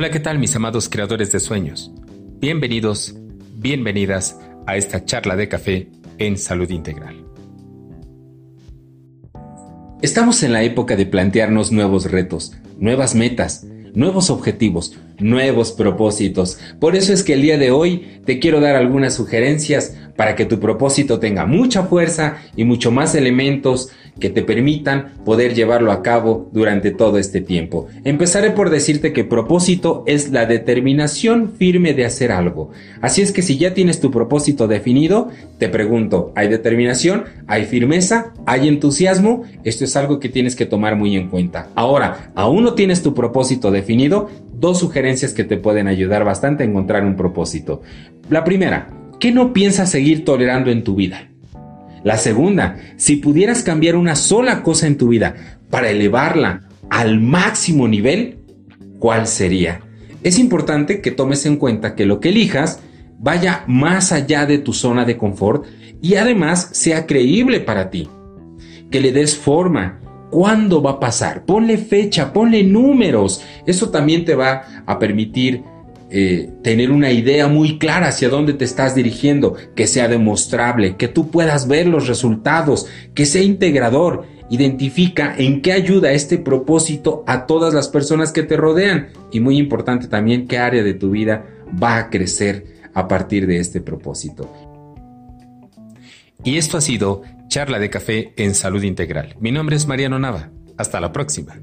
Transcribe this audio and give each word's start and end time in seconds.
Hola, 0.00 0.12
¿qué 0.12 0.20
tal 0.20 0.38
mis 0.38 0.54
amados 0.54 0.88
creadores 0.88 1.32
de 1.32 1.40
sueños? 1.40 1.90
Bienvenidos, 2.38 3.16
bienvenidas 3.56 4.38
a 4.64 4.76
esta 4.76 5.04
charla 5.04 5.34
de 5.34 5.48
café 5.48 5.88
en 6.18 6.38
salud 6.38 6.70
integral. 6.70 7.26
Estamos 10.00 10.44
en 10.44 10.52
la 10.52 10.62
época 10.62 10.94
de 10.94 11.04
plantearnos 11.04 11.72
nuevos 11.72 12.12
retos, 12.12 12.52
nuevas 12.78 13.16
metas, 13.16 13.66
nuevos 13.92 14.30
objetivos, 14.30 14.96
nuevos 15.18 15.72
propósitos. 15.72 16.60
Por 16.78 16.94
eso 16.94 17.12
es 17.12 17.24
que 17.24 17.32
el 17.32 17.42
día 17.42 17.58
de 17.58 17.72
hoy 17.72 18.20
te 18.24 18.38
quiero 18.38 18.60
dar 18.60 18.76
algunas 18.76 19.14
sugerencias 19.14 19.96
para 20.18 20.34
que 20.34 20.46
tu 20.46 20.58
propósito 20.58 21.20
tenga 21.20 21.46
mucha 21.46 21.84
fuerza 21.84 22.38
y 22.56 22.64
mucho 22.64 22.90
más 22.90 23.14
elementos 23.14 23.90
que 24.18 24.30
te 24.30 24.42
permitan 24.42 25.12
poder 25.24 25.54
llevarlo 25.54 25.92
a 25.92 26.02
cabo 26.02 26.50
durante 26.52 26.90
todo 26.90 27.18
este 27.18 27.40
tiempo. 27.40 27.86
Empezaré 28.02 28.50
por 28.50 28.70
decirte 28.70 29.12
que 29.12 29.22
propósito 29.22 30.02
es 30.08 30.32
la 30.32 30.44
determinación 30.44 31.52
firme 31.52 31.94
de 31.94 32.04
hacer 32.04 32.32
algo. 32.32 32.72
Así 33.00 33.22
es 33.22 33.30
que 33.30 33.42
si 33.42 33.58
ya 33.58 33.74
tienes 33.74 34.00
tu 34.00 34.10
propósito 34.10 34.66
definido, 34.66 35.28
te 35.58 35.68
pregunto, 35.68 36.32
¿hay 36.34 36.48
determinación? 36.48 37.26
¿Hay 37.46 37.66
firmeza? 37.66 38.32
¿Hay 38.44 38.66
entusiasmo? 38.66 39.44
Esto 39.62 39.84
es 39.84 39.94
algo 39.94 40.18
que 40.18 40.28
tienes 40.28 40.56
que 40.56 40.66
tomar 40.66 40.96
muy 40.96 41.14
en 41.14 41.28
cuenta. 41.28 41.68
Ahora, 41.76 42.32
aún 42.34 42.64
no 42.64 42.74
tienes 42.74 43.04
tu 43.04 43.14
propósito 43.14 43.70
definido, 43.70 44.28
dos 44.52 44.80
sugerencias 44.80 45.32
que 45.32 45.44
te 45.44 45.58
pueden 45.58 45.86
ayudar 45.86 46.24
bastante 46.24 46.64
a 46.64 46.66
encontrar 46.66 47.04
un 47.04 47.14
propósito. 47.14 47.82
La 48.30 48.42
primera, 48.42 48.97
¿Qué 49.20 49.32
no 49.32 49.52
piensas 49.52 49.90
seguir 49.90 50.24
tolerando 50.24 50.70
en 50.70 50.84
tu 50.84 50.94
vida? 50.94 51.28
La 52.04 52.16
segunda, 52.18 52.76
si 52.96 53.16
pudieras 53.16 53.64
cambiar 53.64 53.96
una 53.96 54.14
sola 54.14 54.62
cosa 54.62 54.86
en 54.86 54.96
tu 54.96 55.08
vida 55.08 55.58
para 55.70 55.90
elevarla 55.90 56.68
al 56.88 57.20
máximo 57.20 57.88
nivel, 57.88 58.38
¿cuál 59.00 59.26
sería? 59.26 59.80
Es 60.22 60.38
importante 60.38 61.00
que 61.00 61.10
tomes 61.10 61.46
en 61.46 61.56
cuenta 61.56 61.96
que 61.96 62.06
lo 62.06 62.20
que 62.20 62.28
elijas 62.28 62.80
vaya 63.18 63.64
más 63.66 64.12
allá 64.12 64.46
de 64.46 64.58
tu 64.58 64.72
zona 64.72 65.04
de 65.04 65.16
confort 65.16 65.66
y 66.00 66.14
además 66.14 66.70
sea 66.72 67.04
creíble 67.06 67.58
para 67.58 67.90
ti. 67.90 68.08
Que 68.88 69.00
le 69.00 69.10
des 69.10 69.36
forma. 69.36 70.00
¿Cuándo 70.30 70.80
va 70.80 70.92
a 70.92 71.00
pasar? 71.00 71.44
Ponle 71.44 71.78
fecha, 71.78 72.32
ponle 72.32 72.62
números. 72.62 73.42
Eso 73.66 73.90
también 73.90 74.24
te 74.24 74.34
va 74.34 74.62
a 74.86 74.98
permitir 74.98 75.64
eh, 76.10 76.50
tener 76.62 76.90
una 76.90 77.10
idea 77.10 77.48
muy 77.48 77.78
clara 77.78 78.08
hacia 78.08 78.30
dónde 78.30 78.54
te 78.54 78.64
estás 78.64 78.94
dirigiendo, 78.94 79.56
que 79.74 79.86
sea 79.86 80.08
demostrable, 80.08 80.96
que 80.96 81.08
tú 81.08 81.30
puedas 81.30 81.68
ver 81.68 81.86
los 81.86 82.08
resultados, 82.08 82.86
que 83.14 83.26
sea 83.26 83.42
integrador. 83.42 84.24
Identifica 84.50 85.34
en 85.36 85.60
qué 85.60 85.72
ayuda 85.72 86.12
este 86.12 86.38
propósito 86.38 87.24
a 87.26 87.44
todas 87.46 87.74
las 87.74 87.88
personas 87.88 88.32
que 88.32 88.42
te 88.42 88.56
rodean 88.56 89.08
y 89.30 89.40
muy 89.40 89.58
importante 89.58 90.08
también 90.08 90.48
qué 90.48 90.56
área 90.56 90.82
de 90.82 90.94
tu 90.94 91.10
vida 91.10 91.44
va 91.82 91.98
a 91.98 92.08
crecer 92.08 92.64
a 92.94 93.06
partir 93.06 93.46
de 93.46 93.58
este 93.58 93.82
propósito. 93.82 94.50
Y 96.42 96.56
esto 96.56 96.78
ha 96.78 96.80
sido 96.80 97.22
Charla 97.48 97.78
de 97.78 97.90
Café 97.90 98.32
en 98.36 98.54
Salud 98.54 98.82
Integral. 98.82 99.36
Mi 99.40 99.52
nombre 99.52 99.76
es 99.76 99.86
Mariano 99.86 100.18
Nava. 100.18 100.50
Hasta 100.78 101.00
la 101.00 101.12
próxima. 101.12 101.56